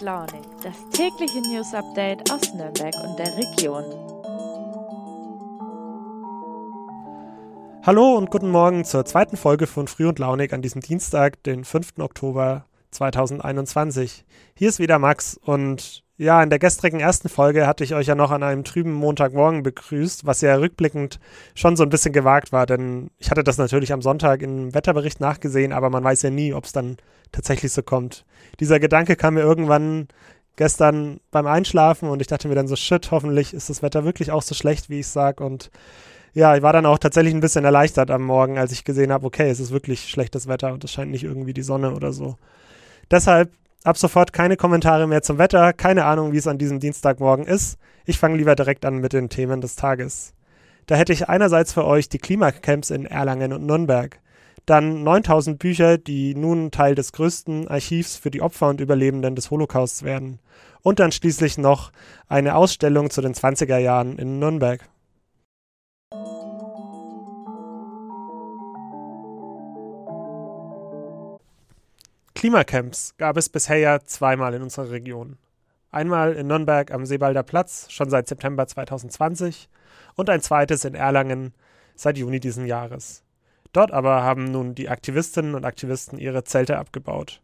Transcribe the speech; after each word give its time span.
Launig, 0.00 0.42
das 0.62 0.74
tägliche 0.92 1.40
News 1.42 1.74
Update 1.74 2.30
aus 2.32 2.54
Nürnberg 2.54 2.94
und 3.04 3.18
der 3.18 3.36
Region. 3.36 3.84
Hallo 7.82 8.16
und 8.16 8.30
guten 8.30 8.50
Morgen 8.50 8.84
zur 8.84 9.04
zweiten 9.04 9.36
Folge 9.36 9.66
von 9.66 9.88
Früh 9.88 10.06
und 10.06 10.18
Launig 10.18 10.54
an 10.54 10.62
diesem 10.62 10.80
Dienstag, 10.80 11.42
den 11.42 11.64
5. 11.64 11.98
Oktober 11.98 12.64
2021. 12.92 14.24
Hier 14.54 14.70
ist 14.70 14.78
wieder 14.78 14.98
Max 14.98 15.38
und 15.44 16.02
ja, 16.20 16.42
in 16.42 16.50
der 16.50 16.58
gestrigen 16.58 17.00
ersten 17.00 17.30
Folge 17.30 17.66
hatte 17.66 17.82
ich 17.82 17.94
euch 17.94 18.06
ja 18.06 18.14
noch 18.14 18.30
an 18.30 18.42
einem 18.42 18.62
trüben 18.62 18.92
Montagmorgen 18.92 19.62
begrüßt, 19.62 20.26
was 20.26 20.42
ja 20.42 20.54
rückblickend 20.56 21.18
schon 21.54 21.76
so 21.76 21.82
ein 21.82 21.88
bisschen 21.88 22.12
gewagt 22.12 22.52
war, 22.52 22.66
denn 22.66 23.10
ich 23.18 23.30
hatte 23.30 23.42
das 23.42 23.56
natürlich 23.56 23.90
am 23.90 24.02
Sonntag 24.02 24.42
im 24.42 24.74
Wetterbericht 24.74 25.18
nachgesehen, 25.20 25.72
aber 25.72 25.88
man 25.88 26.04
weiß 26.04 26.20
ja 26.20 26.28
nie, 26.28 26.52
ob 26.52 26.66
es 26.66 26.72
dann 26.72 26.98
tatsächlich 27.32 27.72
so 27.72 27.82
kommt. 27.82 28.26
Dieser 28.60 28.78
Gedanke 28.78 29.16
kam 29.16 29.32
mir 29.32 29.40
irgendwann 29.40 30.08
gestern 30.56 31.20
beim 31.30 31.46
Einschlafen 31.46 32.10
und 32.10 32.20
ich 32.20 32.26
dachte 32.26 32.48
mir 32.48 32.54
dann 32.54 32.68
so, 32.68 32.76
shit, 32.76 33.10
hoffentlich 33.10 33.54
ist 33.54 33.70
das 33.70 33.82
Wetter 33.82 34.04
wirklich 34.04 34.30
auch 34.30 34.42
so 34.42 34.54
schlecht, 34.54 34.90
wie 34.90 35.00
ich 35.00 35.06
sag 35.06 35.40
und 35.40 35.70
ja, 36.34 36.54
ich 36.54 36.60
war 36.60 36.74
dann 36.74 36.84
auch 36.84 36.98
tatsächlich 36.98 37.32
ein 37.32 37.40
bisschen 37.40 37.64
erleichtert 37.64 38.10
am 38.10 38.24
Morgen, 38.24 38.58
als 38.58 38.72
ich 38.72 38.84
gesehen 38.84 39.10
habe, 39.10 39.24
okay, 39.24 39.48
es 39.48 39.58
ist 39.58 39.70
wirklich 39.70 40.10
schlechtes 40.10 40.48
Wetter 40.48 40.74
und 40.74 40.84
es 40.84 40.92
scheint 40.92 41.12
nicht 41.12 41.24
irgendwie 41.24 41.54
die 41.54 41.62
Sonne 41.62 41.94
oder 41.94 42.12
so. 42.12 42.36
Deshalb 43.10 43.50
Ab 43.82 43.96
sofort 43.96 44.34
keine 44.34 44.58
Kommentare 44.58 45.06
mehr 45.06 45.22
zum 45.22 45.38
Wetter, 45.38 45.72
keine 45.72 46.04
Ahnung, 46.04 46.32
wie 46.32 46.36
es 46.36 46.46
an 46.46 46.58
diesem 46.58 46.80
Dienstagmorgen 46.80 47.46
ist. 47.46 47.78
Ich 48.04 48.18
fange 48.18 48.36
lieber 48.36 48.54
direkt 48.54 48.84
an 48.84 48.98
mit 48.98 49.14
den 49.14 49.30
Themen 49.30 49.62
des 49.62 49.74
Tages. 49.74 50.34
Da 50.84 50.96
hätte 50.96 51.14
ich 51.14 51.30
einerseits 51.30 51.72
für 51.72 51.86
euch 51.86 52.10
die 52.10 52.18
Klimacamps 52.18 52.90
in 52.90 53.06
Erlangen 53.06 53.54
und 53.54 53.64
Nürnberg, 53.64 54.20
dann 54.66 55.02
9000 55.02 55.58
Bücher, 55.58 55.96
die 55.96 56.34
nun 56.34 56.70
Teil 56.70 56.94
des 56.94 57.12
größten 57.12 57.68
Archivs 57.68 58.16
für 58.16 58.30
die 58.30 58.42
Opfer 58.42 58.68
und 58.68 58.80
Überlebenden 58.80 59.34
des 59.34 59.50
Holocausts 59.50 60.02
werden. 60.02 60.40
Und 60.82 60.98
dann 60.98 61.10
schließlich 61.10 61.56
noch 61.56 61.90
eine 62.28 62.56
Ausstellung 62.56 63.08
zu 63.08 63.22
den 63.22 63.34
20er 63.34 63.78
Jahren 63.78 64.18
in 64.18 64.38
Nürnberg. 64.38 64.80
Klimacamps 72.40 73.18
gab 73.18 73.36
es 73.36 73.50
bisher 73.50 73.76
ja 73.76 74.00
zweimal 74.00 74.54
in 74.54 74.62
unserer 74.62 74.90
Region. 74.90 75.36
Einmal 75.90 76.32
in 76.32 76.46
Nürnberg 76.46 76.90
am 76.90 77.04
Seebalder 77.04 77.42
Platz, 77.42 77.86
schon 77.90 78.08
seit 78.08 78.28
September 78.28 78.66
2020, 78.66 79.68
und 80.14 80.30
ein 80.30 80.40
zweites 80.40 80.86
in 80.86 80.94
Erlangen 80.94 81.52
seit 81.96 82.16
Juni 82.16 82.40
diesen 82.40 82.64
Jahres. 82.64 83.24
Dort 83.74 83.90
aber 83.92 84.22
haben 84.22 84.44
nun 84.44 84.74
die 84.74 84.88
Aktivistinnen 84.88 85.54
und 85.54 85.66
Aktivisten 85.66 86.18
ihre 86.18 86.42
Zelte 86.42 86.78
abgebaut. 86.78 87.42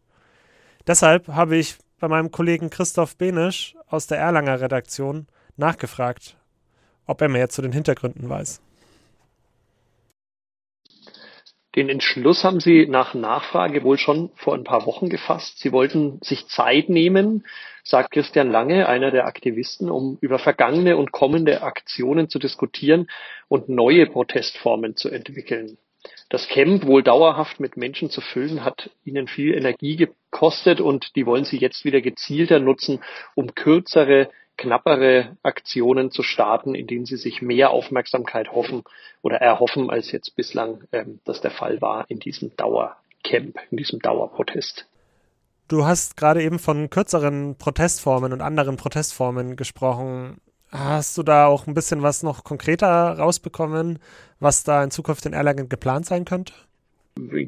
Deshalb 0.87 1.27
habe 1.27 1.57
ich 1.57 1.77
bei 1.99 2.07
meinem 2.07 2.31
Kollegen 2.31 2.71
Christoph 2.71 3.17
Benisch 3.17 3.75
aus 3.85 4.07
der 4.07 4.17
Erlanger 4.17 4.61
Redaktion 4.61 5.27
nachgefragt, 5.57 6.37
ob 7.05 7.21
er 7.21 7.29
mehr 7.29 7.49
zu 7.49 7.61
den 7.61 7.71
Hintergründen 7.71 8.27
weiß. 8.27 8.61
Den 11.77 11.89
Entschluss 11.89 12.43
haben 12.43 12.59
Sie 12.59 12.87
nach 12.87 13.13
Nachfrage 13.13 13.83
wohl 13.83 13.99
schon 13.99 14.31
vor 14.33 14.55
ein 14.55 14.63
paar 14.63 14.87
Wochen 14.87 15.09
gefasst. 15.09 15.59
Sie 15.59 15.71
wollten 15.71 16.19
sich 16.23 16.47
Zeit 16.47 16.89
nehmen, 16.89 17.45
sagt 17.83 18.09
Christian 18.09 18.49
Lange, 18.49 18.89
einer 18.89 19.11
der 19.11 19.27
Aktivisten, 19.27 19.91
um 19.91 20.17
über 20.19 20.39
vergangene 20.39 20.97
und 20.97 21.11
kommende 21.11 21.61
Aktionen 21.61 22.29
zu 22.29 22.39
diskutieren 22.39 23.07
und 23.47 23.69
neue 23.69 24.07
Protestformen 24.07 24.95
zu 24.95 25.11
entwickeln. 25.11 25.77
Das 26.29 26.47
Camp 26.47 26.87
wohl 26.87 27.03
dauerhaft 27.03 27.59
mit 27.59 27.77
Menschen 27.77 28.09
zu 28.09 28.21
füllen, 28.21 28.65
hat 28.65 28.89
ihnen 29.05 29.27
viel 29.27 29.53
Energie 29.53 29.97
gekostet 29.97 30.81
und 30.81 31.15
die 31.15 31.27
wollen 31.27 31.45
sie 31.45 31.57
jetzt 31.57 31.85
wieder 31.85 32.01
gezielter 32.01 32.59
nutzen, 32.59 33.03
um 33.35 33.53
kürzere 33.53 34.31
knappere 34.57 35.37
Aktionen 35.43 36.11
zu 36.11 36.23
starten, 36.23 36.75
in 36.75 36.87
denen 36.87 37.05
sie 37.05 37.17
sich 37.17 37.41
mehr 37.41 37.69
Aufmerksamkeit 37.69 38.51
hoffen 38.51 38.83
oder 39.21 39.37
erhoffen, 39.37 39.89
als 39.89 40.11
jetzt 40.11 40.35
bislang 40.35 40.83
ähm, 40.91 41.19
das 41.25 41.41
der 41.41 41.51
Fall 41.51 41.81
war 41.81 42.05
in 42.09 42.19
diesem 42.19 42.55
Dauercamp, 42.57 43.59
in 43.71 43.77
diesem 43.77 43.99
Dauerprotest. 43.99 44.87
Du 45.67 45.85
hast 45.85 46.17
gerade 46.17 46.41
eben 46.43 46.59
von 46.59 46.89
kürzeren 46.89 47.55
Protestformen 47.57 48.33
und 48.33 48.41
anderen 48.41 48.77
Protestformen 48.77 49.55
gesprochen. 49.57 50.39
Hast 50.71 51.17
du 51.17 51.23
da 51.23 51.47
auch 51.47 51.67
ein 51.67 51.73
bisschen 51.73 52.01
was 52.01 52.23
noch 52.23 52.43
konkreter 52.43 53.17
rausbekommen, 53.17 53.99
was 54.39 54.63
da 54.63 54.83
in 54.83 54.91
Zukunft 54.91 55.25
in 55.25 55.33
Erlangen 55.33 55.69
geplant 55.69 56.05
sein 56.05 56.25
könnte? 56.25 56.53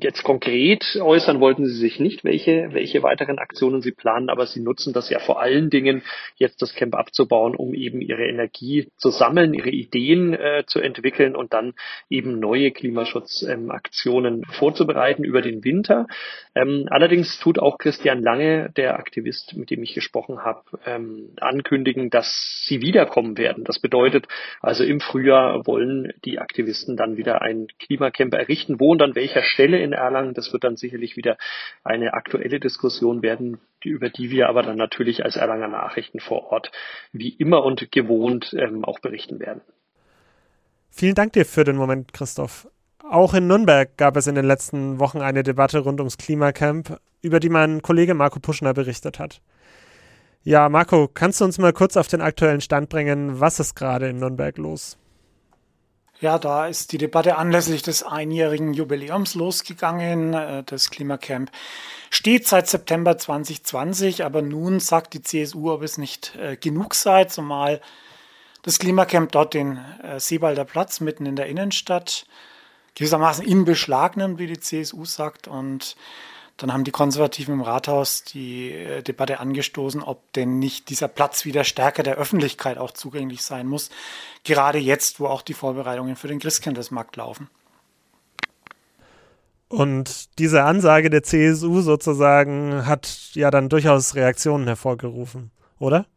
Jetzt 0.02 0.24
konkret 0.24 0.98
äußern 1.00 1.40
wollten 1.40 1.66
sie 1.66 1.78
sich 1.78 2.00
nicht, 2.00 2.24
welche, 2.24 2.70
welche 2.72 3.04
weiteren 3.04 3.38
Aktionen 3.38 3.82
sie 3.82 3.92
planen, 3.92 4.30
aber 4.30 4.48
sie 4.48 4.62
nutzen 4.62 4.94
das 4.94 5.10
ja 5.10 5.20
vor 5.20 5.42
allen 5.42 5.70
Dingen, 5.70 6.02
jetzt 6.36 6.62
das 6.62 6.74
Camp 6.74 6.96
abzubauen, 6.96 7.56
um 7.56 7.74
eben 7.74 8.02
ihre 8.02 8.26
Energie 8.26 8.90
zu 8.98 9.10
sammeln, 9.10 9.54
ihre 9.54 9.70
Ideen 9.70 10.34
äh, 10.34 10.64
zu 10.66 10.80
entwickeln 10.80 11.36
und 11.36 11.54
dann 11.54 11.74
eben 12.10 12.40
neue 12.40 12.72
Klimaschutzaktionen 12.72 14.36
ähm, 14.36 14.44
vorzubereiten 14.50 15.24
über 15.24 15.42
den 15.42 15.64
Winter. 15.64 16.08
Ähm, 16.56 16.88
allerdings 16.90 17.40
tut 17.40 17.60
auch 17.60 17.78
Christian 17.78 18.22
Lange, 18.22 18.72
der 18.76 18.98
Aktivist, 18.98 19.56
mit 19.56 19.70
dem 19.70 19.84
ich 19.84 19.94
gesprochen 19.94 20.40
habe, 20.44 20.64
ähm, 20.86 21.30
ankündigen, 21.40 22.10
dass 22.10 22.66
sie 22.66 22.82
wiederkommen 22.82 23.38
werden. 23.38 23.64
Das 23.64 23.80
bedeutet 23.80 24.28
also 24.62 24.84
im 24.84 25.00
Frühjahr 25.00 25.68
wollen 25.68 26.12
die 26.26 26.40
Aktivisten 26.40 26.98
dann 26.98 27.18
wieder 27.18 27.42
ein 27.42 27.68
Klimacamp 27.80 28.34
errichten, 28.34 28.80
wo 28.80 28.92
und 28.92 29.02
an 29.02 29.16
welcher 29.16 29.44
Stelle 29.44 29.59
in 29.64 29.94
Erlangen. 29.94 30.34
Das 30.34 30.54
wird 30.54 30.64
dann 30.64 30.78
sicherlich 30.78 31.18
wieder 31.18 31.38
eine 31.84 32.14
aktuelle 32.14 32.60
Diskussion 32.60 33.22
werden, 33.22 33.60
über 33.84 34.10
die 34.10 34.30
wir 34.30 34.50
aber 34.50 34.64
dann 34.64 34.78
natürlich 34.78 35.24
als 35.24 35.36
Erlanger 35.36 35.68
Nachrichten 35.68 36.20
vor 36.20 36.52
Ort 36.52 36.72
wie 37.12 37.30
immer 37.30 37.64
und 37.64 37.92
gewohnt 37.92 38.54
ähm, 38.58 38.84
auch 38.86 39.00
berichten 39.00 39.40
werden. 39.40 39.62
Vielen 40.90 41.16
Dank 41.16 41.34
dir 41.34 41.46
für 41.46 41.64
den 41.64 41.76
Moment, 41.76 42.14
Christoph. 42.14 42.68
Auch 43.10 43.34
in 43.34 43.48
Nürnberg 43.48 43.98
gab 43.98 44.18
es 44.18 44.28
in 44.28 44.36
den 44.36 44.46
letzten 44.46 45.00
Wochen 45.00 45.22
eine 45.22 45.44
Debatte 45.44 45.80
rund 45.80 46.00
ums 46.00 46.18
Klimacamp, 46.18 47.00
über 47.22 47.40
die 47.40 47.50
mein 47.50 47.82
Kollege 47.82 48.14
Marco 48.14 48.40
Puschner 48.40 48.74
berichtet 48.74 49.20
hat. 49.20 49.42
Ja, 50.44 50.70
Marco, 50.70 51.10
kannst 51.14 51.42
du 51.42 51.46
uns 51.46 51.58
mal 51.58 51.74
kurz 51.74 51.98
auf 51.98 52.08
den 52.08 52.22
aktuellen 52.22 52.62
Stand 52.62 52.90
bringen? 52.90 53.40
Was 53.40 53.60
ist 53.60 53.76
gerade 53.76 54.10
in 54.10 54.20
Nürnberg 54.20 54.58
los? 54.58 54.98
Ja, 56.22 56.38
da 56.38 56.68
ist 56.68 56.92
die 56.92 56.98
Debatte 56.98 57.38
anlässlich 57.38 57.82
des 57.82 58.04
einjährigen 58.04 58.74
Jubiläums 58.74 59.36
losgegangen. 59.36 60.34
Äh, 60.34 60.64
das 60.66 60.90
Klimacamp 60.90 61.50
steht 62.10 62.46
seit 62.46 62.68
September 62.68 63.18
2020, 63.18 64.26
aber 64.26 64.42
nun 64.42 64.82
sagt 64.82 65.14
die 65.14 65.22
CSU, 65.22 65.72
ob 65.72 65.82
es 65.82 65.98
nicht 65.98 66.36
äh, 66.36 66.58
genug 66.58 66.94
sei, 66.94 67.24
zumal 67.26 67.80
das 68.64 68.80
Klimacamp 68.80 69.32
dort 69.32 69.54
den 69.54 69.80
äh, 70.04 70.20
Seebalder 70.20 70.66
Platz 70.66 71.00
mitten 71.00 71.26
in 71.26 71.38
der 71.38 71.46
Innenstadt 71.46 72.26
gewissermaßen 72.96 73.46
in 73.46 73.64
Beschlag 73.64 74.18
nimmt, 74.18 74.40
wie 74.40 74.48
die 74.48 74.60
CSU 74.60 75.06
sagt. 75.06 75.48
Und 75.48 75.96
dann 76.60 76.74
haben 76.74 76.84
die 76.84 76.92
Konservativen 76.92 77.54
im 77.54 77.62
Rathaus 77.62 78.24
die 78.24 78.72
äh, 78.74 79.02
Debatte 79.02 79.40
angestoßen, 79.40 80.04
ob 80.04 80.32
denn 80.34 80.60
nicht 80.60 80.90
dieser 80.90 81.08
Platz 81.08 81.46
wieder 81.46 81.64
stärker 81.64 82.04
der 82.04 82.16
Öffentlichkeit 82.16 82.78
auch 82.78 82.92
zugänglich 82.92 83.44
sein 83.44 83.66
muss. 83.66 83.90
Gerade 84.44 84.78
jetzt, 84.78 85.22
wo 85.22 85.28
auch 85.28 85.42
die 85.42 85.54
Vorbereitungen 85.54 86.18
für 86.18 86.28
den 86.28 86.40
Christkindlesmarkt 86.40 87.16
laufen. 87.16 87.50
Und 89.70 90.38
diese 90.38 90.64
Ansage 90.64 91.10
der 91.10 91.24
CSU 91.24 91.80
sozusagen 91.82 92.86
hat 92.86 93.30
ja 93.34 93.52
dann 93.52 93.70
durchaus 93.70 94.16
Reaktionen 94.16 94.68
hervorgerufen, 94.68 95.52
oder? 95.78 96.08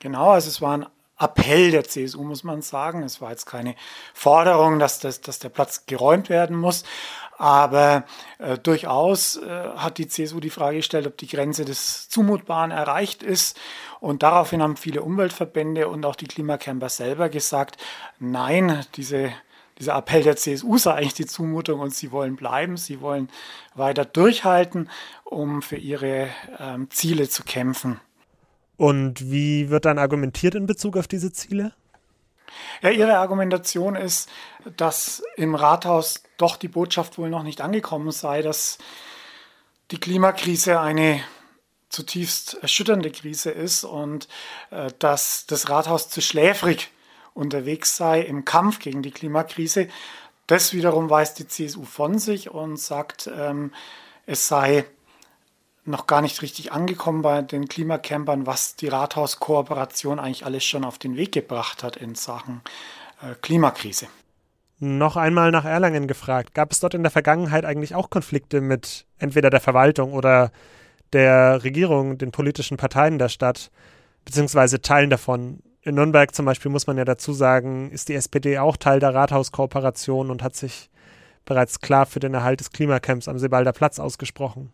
Genau, 0.00 0.30
also 0.30 0.48
es 0.48 0.60
war 0.60 0.76
ein 0.76 0.86
Appell 1.18 1.70
der 1.70 1.84
CSU, 1.84 2.24
muss 2.24 2.42
man 2.42 2.60
sagen. 2.60 3.02
Es 3.02 3.20
war 3.20 3.30
jetzt 3.30 3.46
keine 3.46 3.76
Forderung, 4.12 4.78
dass, 4.78 4.98
das, 4.98 5.20
dass 5.20 5.38
der 5.38 5.48
Platz 5.48 5.86
geräumt 5.86 6.28
werden 6.28 6.56
muss. 6.56 6.84
Aber 7.36 8.04
äh, 8.38 8.58
durchaus 8.58 9.36
äh, 9.36 9.68
hat 9.76 9.98
die 9.98 10.08
CSU 10.08 10.40
die 10.40 10.50
Frage 10.50 10.76
gestellt, 10.78 11.06
ob 11.06 11.16
die 11.16 11.26
Grenze 11.26 11.64
des 11.64 12.08
Zumutbaren 12.08 12.70
erreicht 12.70 13.22
ist. 13.22 13.58
Und 14.00 14.22
daraufhin 14.22 14.62
haben 14.62 14.76
viele 14.76 15.02
Umweltverbände 15.02 15.88
und 15.88 16.04
auch 16.06 16.16
die 16.16 16.26
Klimacamper 16.26 16.88
selber 16.88 17.28
gesagt, 17.28 17.76
nein, 18.18 18.84
diese, 18.94 19.32
dieser 19.78 19.96
Appell 19.96 20.22
der 20.22 20.36
CSU 20.36 20.78
sei 20.78 20.92
eigentlich 20.92 21.14
die 21.14 21.26
Zumutung 21.26 21.80
und 21.80 21.94
sie 21.94 22.12
wollen 22.12 22.36
bleiben, 22.36 22.76
sie 22.76 23.00
wollen 23.00 23.28
weiter 23.74 24.04
durchhalten, 24.04 24.88
um 25.24 25.62
für 25.62 25.76
ihre 25.76 26.28
ähm, 26.58 26.90
Ziele 26.90 27.28
zu 27.28 27.42
kämpfen. 27.42 28.00
Und 28.76 29.30
wie 29.30 29.70
wird 29.70 29.84
dann 29.84 29.98
argumentiert 29.98 30.54
in 30.54 30.66
Bezug 30.66 30.96
auf 30.96 31.08
diese 31.08 31.32
Ziele? 31.32 31.72
Ja, 32.82 32.90
Ihre 32.90 33.18
Argumentation 33.18 33.96
ist, 33.96 34.28
dass 34.76 35.22
im 35.36 35.54
Rathaus 35.54 36.22
doch 36.36 36.56
die 36.56 36.68
Botschaft 36.68 37.18
wohl 37.18 37.30
noch 37.30 37.42
nicht 37.42 37.60
angekommen 37.60 38.10
sei, 38.10 38.42
dass 38.42 38.78
die 39.90 40.00
Klimakrise 40.00 40.80
eine 40.80 41.22
zutiefst 41.88 42.54
erschütternde 42.60 43.10
Krise 43.10 43.50
ist 43.50 43.84
und 43.84 44.28
äh, 44.70 44.90
dass 44.98 45.46
das 45.46 45.68
Rathaus 45.68 46.08
zu 46.08 46.20
schläfrig 46.20 46.90
unterwegs 47.34 47.96
sei 47.96 48.20
im 48.20 48.44
Kampf 48.44 48.78
gegen 48.78 49.02
die 49.02 49.10
Klimakrise. 49.10 49.88
Das 50.46 50.72
wiederum 50.72 51.08
weist 51.08 51.38
die 51.38 51.48
CSU 51.48 51.84
von 51.84 52.18
sich 52.18 52.50
und 52.50 52.78
sagt, 52.78 53.30
ähm, 53.34 53.72
es 54.26 54.48
sei 54.48 54.84
noch 55.84 56.06
gar 56.06 56.22
nicht 56.22 56.40
richtig 56.42 56.72
angekommen 56.72 57.22
bei 57.22 57.42
den 57.42 57.68
Klimacampern, 57.68 58.46
was 58.46 58.76
die 58.76 58.88
Rathauskooperation 58.88 60.18
eigentlich 60.18 60.46
alles 60.46 60.64
schon 60.64 60.84
auf 60.84 60.98
den 60.98 61.16
Weg 61.16 61.32
gebracht 61.32 61.82
hat 61.82 61.96
in 61.96 62.14
Sachen 62.14 62.62
äh, 63.22 63.34
Klimakrise. 63.42 64.06
Noch 64.80 65.16
einmal 65.16 65.50
nach 65.50 65.64
Erlangen 65.64 66.08
gefragt. 66.08 66.54
Gab 66.54 66.72
es 66.72 66.80
dort 66.80 66.94
in 66.94 67.02
der 67.02 67.12
Vergangenheit 67.12 67.64
eigentlich 67.64 67.94
auch 67.94 68.10
Konflikte 68.10 68.60
mit 68.60 69.06
entweder 69.18 69.50
der 69.50 69.60
Verwaltung 69.60 70.12
oder 70.12 70.50
der 71.12 71.62
Regierung, 71.62 72.18
den 72.18 72.32
politischen 72.32 72.76
Parteien 72.76 73.18
der 73.18 73.28
Stadt, 73.28 73.70
beziehungsweise 74.24 74.80
Teilen 74.82 75.10
davon? 75.10 75.60
In 75.82 75.94
Nürnberg 75.94 76.34
zum 76.34 76.46
Beispiel 76.46 76.70
muss 76.70 76.86
man 76.86 76.98
ja 76.98 77.04
dazu 77.04 77.32
sagen, 77.32 77.90
ist 77.90 78.08
die 78.08 78.14
SPD 78.14 78.58
auch 78.58 78.76
Teil 78.76 79.00
der 79.00 79.14
Rathauskooperation 79.14 80.30
und 80.30 80.42
hat 80.42 80.56
sich 80.56 80.90
bereits 81.44 81.80
klar 81.80 82.06
für 82.06 82.20
den 82.20 82.34
Erhalt 82.34 82.60
des 82.60 82.70
Klimacamps 82.70 83.28
am 83.28 83.38
Sebalder 83.38 83.72
Platz 83.72 83.98
ausgesprochen. 83.98 84.72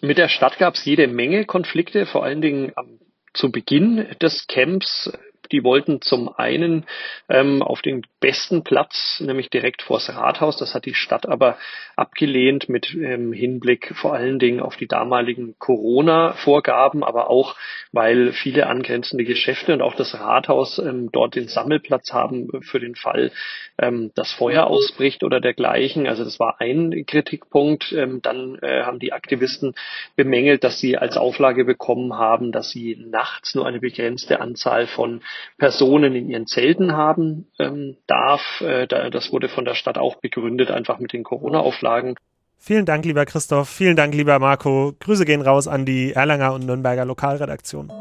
Mit 0.00 0.18
der 0.18 0.28
Stadt 0.28 0.58
gab 0.58 0.74
es 0.74 0.84
jede 0.84 1.08
Menge 1.08 1.44
Konflikte, 1.44 2.06
vor 2.06 2.24
allen 2.24 2.42
Dingen 2.42 2.72
am, 2.76 2.98
zu 3.32 3.50
Beginn 3.50 4.06
des 4.20 4.46
Camps 4.46 5.10
die 5.52 5.64
wollten 5.64 6.00
zum 6.00 6.28
einen 6.28 6.86
ähm, 7.28 7.62
auf 7.62 7.82
den 7.82 8.02
besten 8.20 8.64
Platz, 8.64 9.20
nämlich 9.24 9.50
direkt 9.50 9.82
vors 9.82 10.08
Rathaus. 10.14 10.56
Das 10.56 10.74
hat 10.74 10.84
die 10.84 10.94
Stadt 10.94 11.26
aber 11.26 11.58
abgelehnt 11.96 12.68
mit 12.68 12.94
ähm, 12.94 13.32
Hinblick 13.32 13.94
vor 13.96 14.14
allen 14.14 14.38
Dingen 14.38 14.60
auf 14.60 14.76
die 14.76 14.86
damaligen 14.86 15.56
Corona-Vorgaben, 15.58 17.04
aber 17.04 17.30
auch, 17.30 17.56
weil 17.92 18.32
viele 18.32 18.66
angrenzende 18.66 19.24
Geschäfte 19.24 19.72
und 19.72 19.82
auch 19.82 19.94
das 19.94 20.14
Rathaus 20.18 20.78
ähm, 20.78 21.10
dort 21.12 21.34
den 21.34 21.48
Sammelplatz 21.48 22.12
haben 22.12 22.48
für 22.62 22.80
den 22.80 22.94
Fall, 22.94 23.32
ähm, 23.78 24.12
dass 24.14 24.32
Feuer 24.32 24.66
ausbricht 24.66 25.22
oder 25.24 25.40
dergleichen. 25.40 26.06
Also 26.06 26.24
das 26.24 26.38
war 26.38 26.60
ein 26.60 27.04
Kritikpunkt. 27.06 27.92
Ähm, 27.92 28.20
dann 28.22 28.58
äh, 28.62 28.82
haben 28.82 28.98
die 28.98 29.12
Aktivisten 29.12 29.74
bemängelt, 30.16 30.64
dass 30.64 30.78
sie 30.78 30.96
als 30.96 31.16
Auflage 31.16 31.64
bekommen 31.64 32.14
haben, 32.14 32.52
dass 32.52 32.70
sie 32.70 32.96
nachts 32.96 33.54
nur 33.54 33.66
eine 33.66 33.80
begrenzte 33.80 34.40
Anzahl 34.40 34.86
von 34.86 35.22
Personen 35.58 36.14
in 36.14 36.28
ihren 36.28 36.46
Zelten 36.46 36.92
haben 36.92 37.48
ähm, 37.58 37.96
darf. 38.06 38.60
Äh, 38.60 38.86
da, 38.86 39.10
das 39.10 39.32
wurde 39.32 39.48
von 39.48 39.64
der 39.64 39.74
Stadt 39.74 39.98
auch 39.98 40.16
begründet, 40.16 40.70
einfach 40.70 40.98
mit 40.98 41.12
den 41.12 41.22
Corona-Auflagen. 41.22 42.16
Vielen 42.58 42.86
Dank, 42.86 43.04
lieber 43.04 43.24
Christoph. 43.26 43.68
Vielen 43.68 43.96
Dank, 43.96 44.14
lieber 44.14 44.38
Marco. 44.38 44.92
Grüße 44.98 45.24
gehen 45.24 45.42
raus 45.42 45.68
an 45.68 45.84
die 45.84 46.12
Erlanger 46.12 46.54
und 46.54 46.66
Nürnberger 46.66 47.04
Lokalredaktion. 47.04 47.92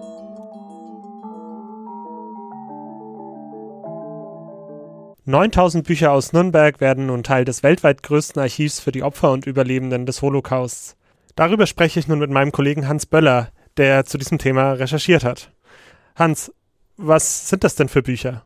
»9000 5.27 5.83
Bücher 5.83 6.11
aus 6.11 6.33
Nürnberg 6.33 6.79
werden 6.79 7.07
nun 7.07 7.23
Teil 7.23 7.45
des 7.45 7.63
weltweit 7.63 8.03
größten 8.03 8.41
Archivs 8.41 8.79
für 8.79 8.91
die 8.91 9.01
Opfer 9.01 9.31
und 9.31 9.47
Überlebenden 9.47 10.05
des 10.05 10.21
Holocausts. 10.21 10.95
Darüber 11.35 11.65
spreche 11.67 11.99
ich 11.99 12.07
nun 12.07 12.19
mit 12.19 12.29
meinem 12.29 12.51
Kollegen 12.51 12.87
Hans 12.87 13.05
Böller, 13.05 13.49
der 13.77 14.05
zu 14.05 14.17
diesem 14.17 14.37
Thema 14.37 14.73
recherchiert 14.73 15.23
hat. 15.23 15.51
Hans, 16.15 16.51
was 16.97 17.49
sind 17.49 17.63
das 17.63 17.75
denn 17.75 17.89
für 17.89 18.01
Bücher? 18.01 18.43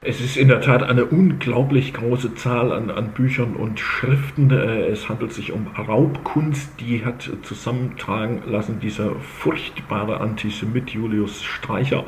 Es 0.00 0.20
ist 0.20 0.36
in 0.36 0.46
der 0.46 0.60
Tat 0.60 0.84
eine 0.84 1.06
unglaublich 1.06 1.92
große 1.92 2.36
Zahl 2.36 2.70
an, 2.70 2.88
an 2.88 3.14
Büchern 3.14 3.56
und 3.56 3.80
Schriften. 3.80 4.48
Äh, 4.52 4.86
es 4.86 5.08
handelt 5.08 5.32
sich 5.32 5.50
um 5.50 5.66
Raubkunst, 5.66 6.70
die 6.78 7.04
hat 7.04 7.28
zusammentragen 7.42 8.42
lassen 8.46 8.78
dieser 8.78 9.16
furchtbare 9.16 10.20
Antisemit 10.20 10.90
Julius 10.90 11.42
Streicher 11.42 12.04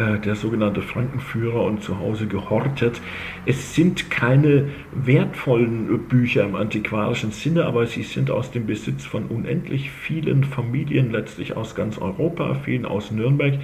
der 0.00 0.34
sogenannte 0.34 0.82
Frankenführer 0.82 1.64
und 1.64 1.82
zu 1.82 1.98
Hause 1.98 2.26
gehortet. 2.26 3.00
Es 3.46 3.74
sind 3.74 4.10
keine 4.10 4.68
wertvollen 4.92 6.08
Bücher 6.08 6.44
im 6.44 6.54
antiquarischen 6.54 7.32
Sinne, 7.32 7.64
aber 7.66 7.86
sie 7.86 8.02
sind 8.02 8.30
aus 8.30 8.50
dem 8.50 8.66
Besitz 8.66 9.04
von 9.04 9.26
unendlich 9.26 9.90
vielen 9.90 10.44
Familien, 10.44 11.10
letztlich 11.10 11.56
aus 11.56 11.74
ganz 11.74 11.98
Europa, 11.98 12.54
vielen 12.54 12.86
aus 12.86 13.10
Nürnberg. 13.10 13.54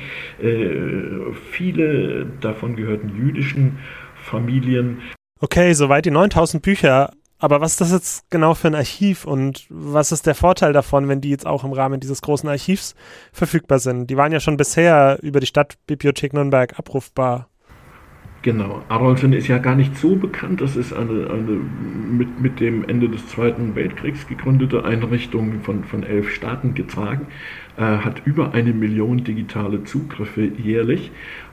Äh, 0.43 1.33
viele 1.51 2.27
davon 2.41 2.77
gehörten 2.77 3.17
jüdischen 3.17 3.79
Familien. 4.15 4.99
Okay, 5.41 5.73
soweit 5.75 6.07
die 6.07 6.11
9000 6.11 6.63
Bücher. 6.63 7.13
Aber 7.39 7.61
was 7.61 7.73
ist 7.73 7.81
das 7.83 7.93
jetzt 7.93 8.31
genau 8.31 8.55
für 8.55 8.69
ein 8.69 8.75
Archiv 8.75 9.27
und 9.27 9.67
was 9.69 10.11
ist 10.11 10.27
der 10.27 10.35
Vorteil 10.35 10.73
davon, 10.73 11.09
wenn 11.09 11.21
die 11.21 11.31
jetzt 11.31 11.47
auch 11.47 11.65
im 11.65 11.73
Rahmen 11.73 12.01
dieses 12.01 12.23
großen 12.23 12.49
Archivs 12.49 12.95
verfügbar 13.33 13.79
sind? 13.79 14.09
Die 14.09 14.17
waren 14.17 14.33
ja 14.33 14.41
schon 14.41 14.57
bisher 14.57 15.19
über 15.23 15.41
die 15.41 15.47
Stadtbibliothek 15.47 16.33
Nürnberg 16.33 16.79
abrufbar. 16.79 17.49
Genau, 18.47 18.81
Arolsen 18.89 19.33
ist 19.33 19.49
ja 19.49 19.59
gar 19.59 19.75
nicht 19.75 19.97
so 19.99 20.15
bekannt. 20.15 20.61
Das 20.61 20.77
ist 20.77 20.93
eine, 20.93 21.29
eine 21.31 21.51
mit, 21.51 22.41
mit 22.41 22.61
dem 22.61 22.89
Ende 22.89 23.09
des 23.09 23.27
Zweiten 23.27 23.75
Weltkriegs 23.75 24.29
gegründete 24.29 24.85
Einrichtung 24.85 25.63
von, 25.63 25.83
von 25.83 26.05
elf 26.05 26.31
Staaten 26.31 26.75
getragen, 26.75 27.27
äh, 27.77 27.81
hat 27.81 28.23
über 28.25 28.55
eine 28.55 28.73
Million 28.73 29.25
digitale 29.25 29.83
Zugriffe 29.83 30.45
jährlich 30.45 31.11
äh, 31.11 31.46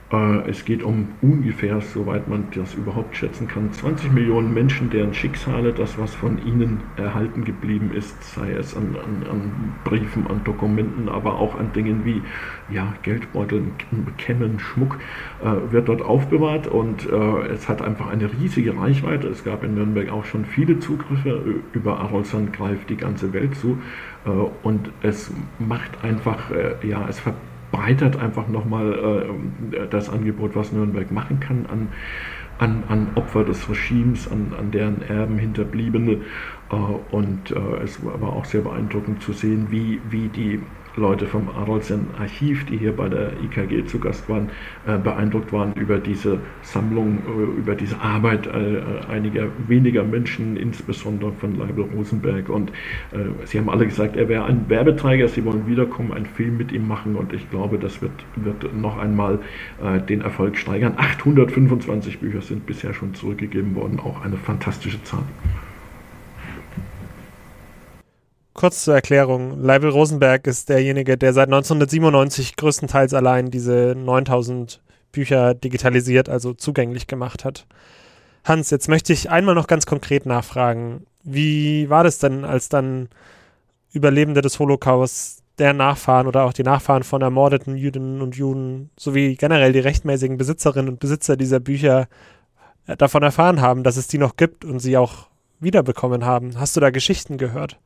es 0.46 0.64
geht 0.64 0.82
um 0.82 1.08
ungefähr, 1.22 1.80
soweit 1.80 2.28
man 2.28 2.48
das 2.54 2.74
überhaupt 2.74 3.16
schätzen 3.16 3.48
kann, 3.48 3.72
20 3.72 4.12
Millionen 4.12 4.52
Menschen, 4.52 4.90
deren 4.90 5.14
Schicksale, 5.14 5.72
das 5.72 5.98
was 5.98 6.14
von 6.14 6.44
ihnen 6.46 6.80
erhalten 6.96 7.44
geblieben 7.44 7.90
ist, 7.94 8.22
sei 8.34 8.52
es 8.52 8.76
an, 8.76 8.96
an, 8.96 9.28
an 9.30 9.74
Briefen, 9.84 10.26
an 10.26 10.42
Dokumenten, 10.44 11.08
aber 11.08 11.38
auch 11.38 11.58
an 11.58 11.72
Dingen 11.72 12.04
wie 12.04 12.22
ja, 12.70 12.94
Geldbeuteln, 13.02 13.72
Kämmen, 14.18 14.58
Schmuck, 14.58 14.98
äh, 15.42 15.72
wird 15.72 15.88
dort 15.88 16.02
aufbewahrt 16.02 16.66
und 16.66 17.08
äh, 17.10 17.46
es 17.48 17.68
hat 17.68 17.82
einfach 17.82 18.08
eine 18.08 18.30
riesige 18.32 18.76
Reichweite. 18.76 19.28
Es 19.28 19.44
gab 19.44 19.64
in 19.64 19.74
Nürnberg 19.74 20.10
auch 20.10 20.24
schon 20.24 20.44
viele 20.44 20.78
Zugriffe. 20.78 21.62
Über 21.72 21.98
Arolsan 22.00 22.52
greift 22.52 22.90
die 22.90 22.96
ganze 22.96 23.32
Welt 23.32 23.54
zu 23.56 23.78
äh, 24.26 24.30
und 24.62 24.90
es 25.02 25.32
macht 25.58 26.02
einfach, 26.02 26.50
äh, 26.50 26.74
ja, 26.86 27.06
es 27.08 27.20
verbindet 27.20 27.53
breitert 27.74 28.16
einfach 28.16 28.46
nochmal 28.46 29.26
äh, 29.72 29.86
das 29.90 30.08
Angebot, 30.08 30.54
was 30.54 30.70
Nürnberg 30.72 31.10
machen 31.10 31.40
kann 31.40 31.66
an, 31.66 31.88
an, 32.58 32.84
an 32.88 33.08
Opfer 33.16 33.42
des 33.42 33.68
Regimes, 33.68 34.30
an, 34.30 34.52
an 34.56 34.70
deren 34.70 35.02
Erben, 35.02 35.38
Hinterbliebene. 35.38 36.20
Äh, 36.70 36.74
und 37.10 37.50
äh, 37.50 37.82
es 37.82 37.98
war 38.04 38.32
auch 38.32 38.44
sehr 38.44 38.60
beeindruckend 38.60 39.22
zu 39.22 39.32
sehen, 39.32 39.66
wie, 39.70 40.00
wie 40.08 40.28
die 40.28 40.60
Leute 40.96 41.26
vom 41.26 41.48
Arolsen 41.48 42.06
Archiv, 42.18 42.66
die 42.66 42.76
hier 42.76 42.92
bei 42.92 43.08
der 43.08 43.32
IKG 43.42 43.84
zu 43.86 43.98
Gast 43.98 44.28
waren, 44.28 44.50
äh, 44.86 44.96
beeindruckt 44.96 45.52
waren 45.52 45.72
über 45.74 45.98
diese 45.98 46.38
Sammlung, 46.62 47.18
äh, 47.26 47.58
über 47.58 47.74
diese 47.74 48.00
Arbeit 48.00 48.46
äh, 48.46 48.80
einiger 49.10 49.48
weniger 49.66 50.04
Menschen, 50.04 50.56
insbesondere 50.56 51.32
von 51.32 51.58
Leibel 51.58 51.84
Rosenberg. 51.94 52.48
Und 52.48 52.72
sie 53.44 53.58
haben 53.58 53.68
alle 53.68 53.86
gesagt, 53.86 54.16
er 54.16 54.28
wäre 54.28 54.44
ein 54.44 54.68
Werbeträger, 54.68 55.28
sie 55.28 55.44
wollen 55.44 55.66
wiederkommen, 55.66 56.12
einen 56.12 56.26
Film 56.26 56.56
mit 56.56 56.72
ihm 56.72 56.86
machen 56.86 57.16
und 57.16 57.32
ich 57.32 57.48
glaube, 57.50 57.78
das 57.78 58.02
wird, 58.02 58.12
wird 58.36 58.74
noch 58.76 58.98
einmal 58.98 59.38
den 60.08 60.20
Erfolg 60.20 60.56
steigern. 60.56 60.94
825 60.96 62.20
Bücher 62.20 62.40
sind 62.42 62.66
bisher 62.66 62.94
schon 62.94 63.14
zurückgegeben 63.14 63.74
worden, 63.74 64.00
auch 64.00 64.24
eine 64.24 64.36
fantastische 64.36 65.02
Zahl. 65.02 65.24
Kurz 68.54 68.84
zur 68.84 68.94
Erklärung. 68.94 69.60
Leibel 69.60 69.90
Rosenberg 69.90 70.46
ist 70.46 70.68
derjenige, 70.68 71.18
der 71.18 71.32
seit 71.32 71.48
1997 71.48 72.54
größtenteils 72.54 73.12
allein 73.12 73.50
diese 73.50 73.94
9000 73.96 74.80
Bücher 75.10 75.54
digitalisiert, 75.54 76.28
also 76.28 76.54
zugänglich 76.54 77.08
gemacht 77.08 77.44
hat. 77.44 77.66
Hans, 78.44 78.70
jetzt 78.70 78.88
möchte 78.88 79.12
ich 79.12 79.28
einmal 79.28 79.56
noch 79.56 79.66
ganz 79.66 79.86
konkret 79.86 80.24
nachfragen. 80.24 81.04
Wie 81.24 81.90
war 81.90 82.04
das 82.04 82.18
denn, 82.18 82.44
als 82.44 82.68
dann 82.68 83.08
Überlebende 83.92 84.40
des 84.40 84.58
Holocaust, 84.60 85.42
der 85.58 85.72
Nachfahren 85.72 86.26
oder 86.26 86.44
auch 86.44 86.52
die 86.52 86.62
Nachfahren 86.62 87.02
von 87.02 87.22
ermordeten 87.22 87.76
Jüdinnen 87.76 88.20
und 88.22 88.36
Juden 88.36 88.90
sowie 88.96 89.36
generell 89.36 89.72
die 89.72 89.80
rechtmäßigen 89.80 90.36
Besitzerinnen 90.36 90.90
und 90.90 91.00
Besitzer 91.00 91.36
dieser 91.36 91.60
Bücher 91.60 92.08
äh, 92.86 92.96
davon 92.96 93.22
erfahren 93.22 93.60
haben, 93.60 93.82
dass 93.82 93.96
es 93.96 94.08
die 94.08 94.18
noch 94.18 94.36
gibt 94.36 94.64
und 94.64 94.78
sie 94.78 94.96
auch 94.96 95.28
wiederbekommen 95.60 96.24
haben? 96.24 96.58
Hast 96.58 96.76
du 96.76 96.80
da 96.80 96.90
Geschichten 96.90 97.38
gehört? 97.38 97.78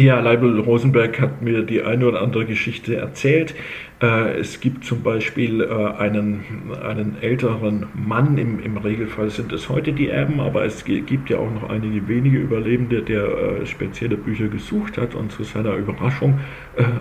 Ja, 0.00 0.18
Leibel 0.18 0.58
Rosenberg 0.60 1.20
hat 1.20 1.42
mir 1.42 1.62
die 1.62 1.82
eine 1.82 2.06
oder 2.08 2.22
andere 2.22 2.46
Geschichte 2.46 2.96
erzählt. 2.96 3.54
Äh, 4.00 4.38
es 4.38 4.60
gibt 4.60 4.84
zum 4.84 5.02
Beispiel 5.02 5.60
äh, 5.60 5.66
einen, 5.66 6.42
einen 6.82 7.16
älteren 7.20 7.86
Mann, 7.94 8.38
im, 8.38 8.58
im 8.60 8.78
Regelfall 8.78 9.28
sind 9.28 9.52
es 9.52 9.68
heute 9.68 9.92
die 9.92 10.08
Erben, 10.08 10.40
aber 10.40 10.64
es 10.64 10.84
gibt 10.84 11.28
ja 11.28 11.38
auch 11.38 11.50
noch 11.52 11.68
einige 11.68 12.08
wenige 12.08 12.38
Überlebende, 12.38 13.02
der 13.02 13.24
äh, 13.24 13.66
spezielle 13.66 14.16
Bücher 14.16 14.48
gesucht 14.48 14.96
hat 14.96 15.14
und 15.14 15.32
zu 15.32 15.44
seiner 15.44 15.74
Überraschung 15.74 16.38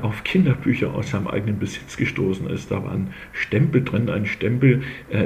auf 0.01 0.23
Kinderbücher 0.23 0.93
aus 0.93 1.11
seinem 1.11 1.27
eigenen 1.27 1.59
Besitz 1.59 1.95
gestoßen 1.95 2.49
ist. 2.49 2.71
Da 2.71 2.83
war 2.83 2.91
ein 2.91 3.13
Stempel 3.31 3.83
drin, 3.83 4.09
ein 4.09 4.25
Stempel, 4.25 4.81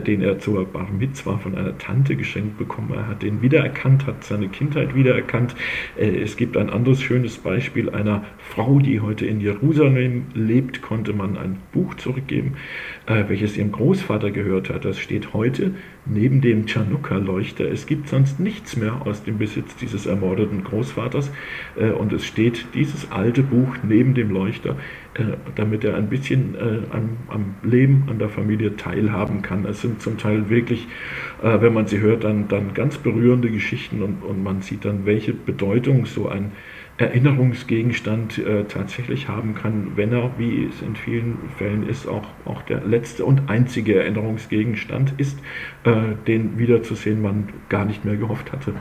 den 0.06 0.22
er 0.22 0.38
zur 0.40 0.66
Bar 0.66 0.88
Mitzwa 0.92 1.38
von 1.38 1.56
einer 1.56 1.78
Tante 1.78 2.16
geschenkt 2.16 2.58
bekommen. 2.58 2.92
Er 2.94 3.08
hat 3.08 3.24
den 3.24 3.42
wiedererkannt, 3.42 4.06
hat 4.06 4.24
seine 4.24 4.50
Kindheit 4.50 4.94
wiedererkannt. 4.94 5.56
Es 5.96 6.36
gibt 6.36 6.58
ein 6.58 6.70
anderes 6.70 7.02
schönes 7.02 7.38
Beispiel 7.38 7.90
einer 7.90 8.26
Frau, 8.38 8.80
die 8.80 9.00
heute 9.00 9.26
in 9.26 9.40
Jerusalem 9.40 10.26
lebt, 10.36 10.82
konnte 10.82 11.14
man 11.14 11.38
ein 11.38 11.58
Buch 11.72 11.96
zurückgeben, 11.96 12.54
äh, 13.06 13.24
welches 13.28 13.58
ihrem 13.58 13.72
Großvater 13.72 14.32
gehört 14.32 14.70
hat. 14.70 14.86
Das 14.86 15.00
steht 15.00 15.34
heute 15.34 15.74
neben 16.06 16.42
dem 16.42 16.68
Chanukka-Leuchter. 16.68 17.66
Es 17.72 17.86
gibt 17.86 18.10
sonst 18.10 18.40
nichts 18.40 18.76
mehr 18.76 19.06
aus 19.06 19.24
dem 19.24 19.38
Besitz 19.38 19.76
dieses 19.76 20.06
ermordeten 20.06 20.64
Großvaters 20.64 21.32
äh, 21.76 21.92
und 21.92 22.14
es 22.14 22.26
steht 22.26 22.66
dieses 22.74 23.12
alte 23.12 23.44
Buch 23.44 23.76
neben 23.84 24.14
dem 24.14 24.32
Leuchter, 24.32 24.78
äh, 25.14 25.24
damit 25.56 25.84
er 25.84 25.96
ein 25.96 26.10
bisschen 26.10 26.56
äh, 26.56 26.80
am, 26.92 27.18
am, 27.28 27.56
Leben, 27.64 28.04
an 28.10 28.20
der 28.20 28.30
Familie 28.30 28.76
teilhaben 28.76 29.42
kann. 29.42 29.66
Es 29.66 29.82
sind 29.82 30.02
zum 30.02 30.18
Teil 30.18 30.50
wirklich, 30.50 30.88
äh, 31.42 31.62
wenn 31.62 31.74
man 31.74 31.88
sie 31.88 32.00
hört, 32.00 32.24
dann, 32.24 32.48
dann 32.48 32.74
ganz 32.74 32.98
berührende 32.98 33.50
Geschichten 33.50 34.02
und, 34.02 34.24
und 34.24 34.44
man 34.44 34.62
sieht 34.62 34.86
dann, 34.86 35.06
welche 35.06 35.34
Bedeutung 35.34 36.06
so 36.06 36.28
ein 36.28 36.52
Erinnerungsgegenstand 36.98 38.38
äh, 38.38 38.66
tatsächlich 38.66 39.28
haben 39.28 39.56
kann, 39.56 39.94
wenn 39.96 40.12
er, 40.12 40.38
wie 40.38 40.66
es 40.66 40.82
in 40.84 40.96
vielen 40.96 41.38
Fällen 41.58 41.88
ist, 41.90 42.08
auch, 42.08 42.28
auch 42.46 42.62
der 42.64 42.82
letzte 42.82 43.26
und 43.26 43.50
einzige 43.50 43.96
Erinnerungsgegenstand 43.96 45.14
ist, 45.18 45.40
äh, 45.86 46.14
den 46.28 46.60
wiederzusehen 46.60 47.22
man 47.22 47.50
gar 47.70 47.86
nicht 47.86 48.06
mehr 48.06 48.16
gehofft 48.16 48.52
hatte. 48.52 48.74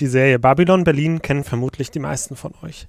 Die 0.00 0.08
Serie 0.08 0.40
Babylon 0.40 0.82
Berlin 0.82 1.22
kennen 1.22 1.44
vermutlich 1.44 1.92
die 1.92 2.00
meisten 2.00 2.34
von 2.34 2.54
euch. 2.62 2.88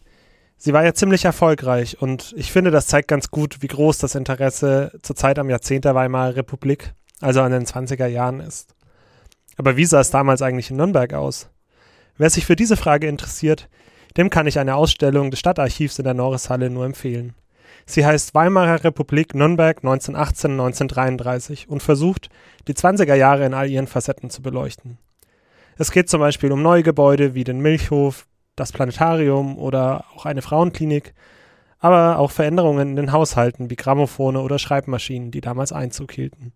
Sie 0.58 0.74
war 0.74 0.84
ja 0.84 0.96
ziemlich 0.96 1.26
erfolgreich 1.26 2.02
und 2.02 2.34
ich 2.36 2.52
finde, 2.52 2.72
das 2.72 2.88
zeigt 2.88 3.08
ganz 3.08 3.30
gut, 3.30 3.62
wie 3.62 3.68
groß 3.68 4.00
das 4.00 4.16
Interesse 4.16 4.98
zur 5.04 5.16
Zeit 5.16 5.38
am 5.38 5.50
Jahrzehnt 5.52 5.86
der 5.86 5.94
Weimarer 5.94 6.38
Republik 6.38 6.94
also 7.24 7.42
an 7.42 7.52
den 7.52 7.66
20er 7.66 8.08
Jahren 8.08 8.40
ist. 8.40 8.76
Aber 9.58 9.78
wie 9.78 9.86
sah 9.86 10.00
es 10.00 10.12
damals 10.12 10.42
eigentlich 10.42 10.72
in 10.72 10.78
Nürnberg 10.78 11.14
aus? 11.14 11.50
Wer 12.18 12.30
sich 12.30 12.46
für 12.46 12.56
diese 12.56 12.78
Frage 12.78 13.08
interessiert, 13.08 13.70
dem 14.18 14.30
kann 14.30 14.48
ich 14.48 14.60
eine 14.60 14.76
Ausstellung 14.76 15.32
des 15.32 15.40
Stadtarchivs 15.40 15.98
in 16.00 16.06
der 16.06 16.14
Norrishalle 16.14 16.70
nur 16.70 16.86
empfehlen. 16.86 17.34
Sie 17.86 18.06
heißt 18.06 18.36
Weimarer 18.36 18.84
Republik 18.84 19.36
Nürnberg 19.36 19.80
1918-1933 19.80 21.68
und 21.68 21.84
versucht, 21.84 22.30
die 22.68 22.74
20er 22.74 23.16
Jahre 23.16 23.46
in 23.46 23.54
all 23.54 23.70
ihren 23.70 23.88
Facetten 23.88 24.30
zu 24.30 24.42
beleuchten. 24.42 24.98
Es 25.78 25.92
geht 25.92 26.10
zum 26.10 26.20
Beispiel 26.20 26.52
um 26.52 26.62
neue 26.62 26.84
Gebäude 26.84 27.34
wie 27.34 27.44
den 27.44 27.60
Milchhof, 27.60 28.28
das 28.56 28.72
Planetarium 28.72 29.58
oder 29.58 30.06
auch 30.16 30.26
eine 30.26 30.44
Frauenklinik, 30.44 31.14
aber 31.80 32.20
auch 32.20 32.32
Veränderungen 32.32 32.90
in 32.90 32.96
den 32.96 33.12
Haushalten 33.12 33.70
wie 33.70 33.76
Grammophone 33.76 34.38
oder 34.38 34.60
Schreibmaschinen, 34.60 35.32
die 35.32 35.42
damals 35.42 35.74
Einzug 35.74 36.12
hielten. 36.12 36.54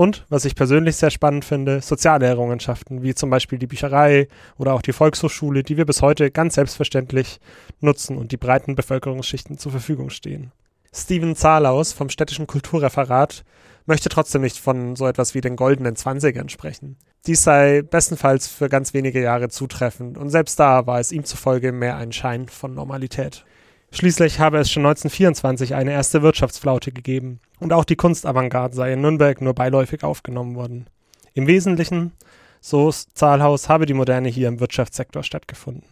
Und, 0.00 0.24
was 0.30 0.46
ich 0.46 0.54
persönlich 0.54 0.96
sehr 0.96 1.10
spannend 1.10 1.44
finde, 1.44 1.82
soziale 1.82 2.24
Errungenschaften, 2.24 3.02
wie 3.02 3.14
zum 3.14 3.28
Beispiel 3.28 3.58
die 3.58 3.66
Bücherei 3.66 4.28
oder 4.56 4.72
auch 4.72 4.80
die 4.80 4.94
Volkshochschule, 4.94 5.62
die 5.62 5.76
wir 5.76 5.84
bis 5.84 6.00
heute 6.00 6.30
ganz 6.30 6.54
selbstverständlich 6.54 7.38
nutzen 7.80 8.16
und 8.16 8.32
die 8.32 8.38
breiten 8.38 8.76
Bevölkerungsschichten 8.76 9.58
zur 9.58 9.72
Verfügung 9.72 10.08
stehen. 10.08 10.52
Steven 10.90 11.36
Zahlaus 11.36 11.92
vom 11.92 12.08
städtischen 12.08 12.46
Kulturreferat 12.46 13.44
möchte 13.84 14.08
trotzdem 14.08 14.40
nicht 14.40 14.56
von 14.56 14.96
so 14.96 15.06
etwas 15.06 15.34
wie 15.34 15.42
den 15.42 15.56
goldenen 15.56 15.96
Zwanzigern 15.96 16.48
sprechen. 16.48 16.96
Dies 17.26 17.44
sei 17.44 17.82
bestenfalls 17.82 18.48
für 18.48 18.70
ganz 18.70 18.94
wenige 18.94 19.20
Jahre 19.20 19.50
zutreffend 19.50 20.16
und 20.16 20.30
selbst 20.30 20.58
da 20.58 20.86
war 20.86 20.98
es 20.98 21.12
ihm 21.12 21.24
zufolge 21.24 21.72
mehr 21.72 21.98
ein 21.98 22.12
Schein 22.12 22.48
von 22.48 22.72
Normalität. 22.72 23.44
Schließlich 23.92 24.38
habe 24.38 24.58
es 24.58 24.70
schon 24.70 24.86
1924 24.86 25.74
eine 25.74 25.92
erste 25.92 26.22
Wirtschaftsflaute 26.22 26.92
gegeben 26.92 27.40
und 27.58 27.72
auch 27.72 27.84
die 27.84 27.96
Kunstavantgarde 27.96 28.74
sei 28.74 28.92
in 28.92 29.00
Nürnberg 29.00 29.40
nur 29.40 29.54
beiläufig 29.54 30.04
aufgenommen 30.04 30.54
worden. 30.54 30.86
Im 31.34 31.48
Wesentlichen, 31.48 32.12
so 32.60 32.90
Zahlhaus, 32.90 33.68
habe 33.68 33.86
die 33.86 33.94
Moderne 33.94 34.28
hier 34.28 34.48
im 34.48 34.60
Wirtschaftssektor 34.60 35.24
stattgefunden. 35.24 35.84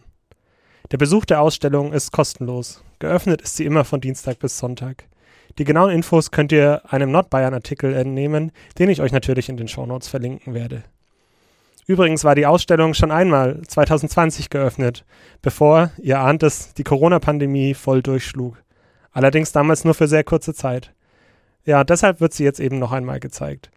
Der 0.91 0.97
Besuch 0.97 1.25
der 1.25 1.41
Ausstellung 1.41 1.91
ist 1.91 2.11
kostenlos. 2.11 2.83
Geöffnet 2.99 3.41
ist 3.41 3.57
sie 3.57 3.65
immer 3.65 3.83
von 3.83 4.01
Dienstag 4.01 4.39
bis 4.39 4.57
Sonntag. 4.57 5.03
Die 5.57 5.65
genauen 5.65 5.91
Infos 5.91 6.31
könnt 6.31 6.53
ihr 6.53 6.81
einem 6.91 7.11
Nordbayern-Artikel 7.11 7.93
entnehmen, 7.93 8.51
den 8.79 8.89
ich 8.89 9.01
euch 9.01 9.11
natürlich 9.11 9.49
in 9.49 9.57
den 9.57 9.67
Shownotes 9.67 10.07
verlinken 10.07 10.53
werde. 10.53 10.83
Übrigens 11.89 12.23
war 12.23 12.35
die 12.35 12.45
Ausstellung 12.45 12.93
schon 12.93 13.09
einmal 13.09 13.63
2020 13.67 14.51
geöffnet, 14.51 15.05
bevor, 15.41 15.89
ihr 15.97 16.19
ahnt 16.19 16.43
es, 16.43 16.75
die 16.75 16.83
Corona-Pandemie 16.83 17.73
voll 17.73 18.03
durchschlug. 18.03 18.61
Allerdings 19.11 19.53
damals 19.53 19.85
nur 19.85 19.95
für 19.95 20.07
sehr 20.07 20.23
kurze 20.23 20.53
Zeit. 20.53 20.93
Ja, 21.65 21.83
deshalb 21.83 22.21
wird 22.21 22.31
sie 22.35 22.43
jetzt 22.43 22.59
eben 22.59 22.77
noch 22.77 22.91
einmal 22.91 23.19
gezeigt. 23.19 23.71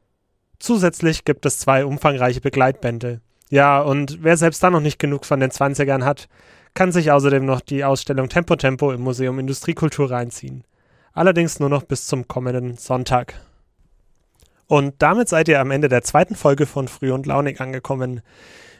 Zusätzlich 0.59 1.25
gibt 1.25 1.47
es 1.47 1.59
zwei 1.59 1.87
umfangreiche 1.87 2.42
Begleitbände. 2.42 3.23
Ja, 3.49 3.81
und 3.81 4.19
wer 4.23 4.37
selbst 4.37 4.62
da 4.62 4.69
noch 4.69 4.81
nicht 4.81 4.99
genug 4.99 5.25
von 5.25 5.40
den 5.40 5.50
20ern 5.50 6.04
hat, 6.04 6.28
kann 6.75 6.92
sich 6.92 7.12
außerdem 7.12 7.47
noch 7.47 7.62
die 7.62 7.83
Ausstellung 7.83 8.28
Tempo 8.28 8.57
Tempo 8.57 8.92
im 8.92 9.00
Museum 9.00 9.38
Industriekultur 9.38 10.11
reinziehen. 10.11 10.64
Allerdings 11.14 11.61
nur 11.61 11.71
noch 11.71 11.85
bis 11.85 12.07
zum 12.09 12.28
kommenden 12.28 12.76
Sonntag. 12.76 13.40
Und 14.73 14.95
damit 15.00 15.29
seid 15.29 15.49
ihr 15.49 15.61
am 15.61 15.71
Ende 15.71 15.91
der 15.91 16.02
zweiten 16.02 16.35
Folge 16.35 16.64
von 16.64 16.88
Früh 16.88 17.12
und 17.12 17.26
Launig 17.26 17.61
angekommen. 17.61 18.23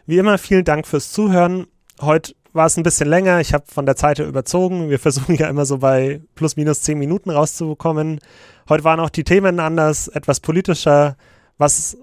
Wie 0.07 0.17
immer 0.17 0.39
vielen 0.39 0.65
Dank 0.65 0.87
fürs 0.87 1.13
Zuhören. 1.13 1.67
Heute 2.01 2.35
war 2.55 2.65
es 2.65 2.79
ein 2.79 2.83
bisschen 2.83 3.11
länger. 3.11 3.41
Ich 3.41 3.53
habe 3.53 3.65
von 3.67 3.85
der 3.85 3.95
Zeit 3.95 4.19
her 4.19 4.27
überzogen. 4.27 4.89
Wir 4.89 4.99
versuchen 4.99 5.35
ja 5.35 5.51
immer 5.51 5.67
so 5.67 5.77
bei 5.77 6.23
plus 6.35 6.57
minus 6.57 6.81
zehn 6.81 6.99
Minuten 6.99 7.29
rauszubekommen. 7.29 8.21
Heute 8.71 8.85
waren 8.85 9.01
auch 9.01 9.11
die 9.11 9.23
Themen 9.23 9.61
anders, 9.61 10.09
etwas 10.09 10.41
politischer, 10.41 11.19
was 11.59 11.99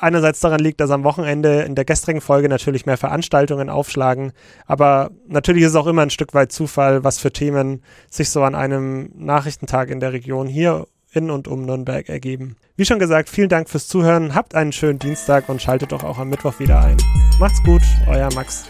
einerseits 0.00 0.40
daran 0.40 0.60
liegt, 0.60 0.80
dass 0.80 0.90
am 0.90 1.04
Wochenende 1.04 1.60
in 1.64 1.74
der 1.74 1.84
gestrigen 1.84 2.22
Folge 2.22 2.48
natürlich 2.48 2.86
mehr 2.86 2.96
Veranstaltungen 2.96 3.68
aufschlagen, 3.68 4.32
aber 4.64 5.10
natürlich 5.26 5.64
ist 5.64 5.70
es 5.70 5.76
auch 5.76 5.88
immer 5.88 6.00
ein 6.00 6.10
Stück 6.10 6.32
weit 6.32 6.50
Zufall, 6.50 7.04
was 7.04 7.18
für 7.18 7.32
Themen 7.32 7.82
sich 8.08 8.30
so 8.30 8.42
an 8.42 8.54
einem 8.54 9.10
Nachrichtentag 9.16 9.90
in 9.90 10.00
der 10.00 10.14
Region 10.14 10.46
hier 10.46 10.86
in 11.12 11.30
und 11.30 11.48
um 11.48 11.64
Nürnberg 11.64 12.08
ergeben. 12.08 12.56
Wie 12.76 12.84
schon 12.84 12.98
gesagt, 12.98 13.28
vielen 13.28 13.48
Dank 13.48 13.68
fürs 13.68 13.88
Zuhören, 13.88 14.34
habt 14.34 14.54
einen 14.54 14.72
schönen 14.72 14.98
Dienstag 14.98 15.48
und 15.48 15.60
schaltet 15.62 15.92
doch 15.92 16.04
auch 16.04 16.18
am 16.18 16.28
Mittwoch 16.28 16.58
wieder 16.60 16.80
ein. 16.80 16.96
Macht's 17.38 17.62
gut, 17.62 17.82
euer 18.06 18.32
Max. 18.34 18.66